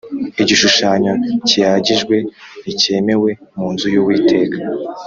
[0.41, 1.13] igishushanyo
[1.47, 2.15] kiyagijwe
[2.61, 4.57] ntikemewe mu nzu y'uwiteka